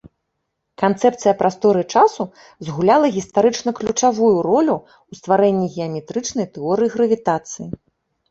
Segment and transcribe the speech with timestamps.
[0.81, 2.23] Канцэпцыя прасторы-часу
[2.69, 7.67] згуляла гістарычна ключавую ролю ў стварэнні геаметрычнай тэорыі гравітацыі.